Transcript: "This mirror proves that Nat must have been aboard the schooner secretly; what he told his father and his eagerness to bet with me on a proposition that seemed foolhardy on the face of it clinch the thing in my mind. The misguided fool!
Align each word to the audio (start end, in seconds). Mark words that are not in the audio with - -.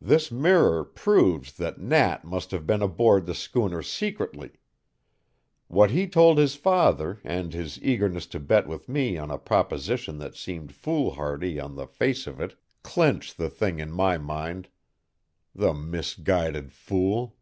"This 0.00 0.30
mirror 0.32 0.82
proves 0.82 1.52
that 1.58 1.76
Nat 1.78 2.24
must 2.24 2.52
have 2.52 2.66
been 2.66 2.80
aboard 2.80 3.26
the 3.26 3.34
schooner 3.34 3.82
secretly; 3.82 4.52
what 5.68 5.90
he 5.90 6.08
told 6.08 6.38
his 6.38 6.54
father 6.54 7.20
and 7.22 7.52
his 7.52 7.78
eagerness 7.82 8.24
to 8.28 8.40
bet 8.40 8.66
with 8.66 8.88
me 8.88 9.18
on 9.18 9.30
a 9.30 9.36
proposition 9.36 10.16
that 10.20 10.34
seemed 10.36 10.74
foolhardy 10.74 11.60
on 11.60 11.74
the 11.74 11.86
face 11.86 12.26
of 12.26 12.40
it 12.40 12.56
clinch 12.82 13.34
the 13.34 13.50
thing 13.50 13.78
in 13.78 13.92
my 13.92 14.16
mind. 14.16 14.70
The 15.54 15.74
misguided 15.74 16.72
fool! 16.72 17.36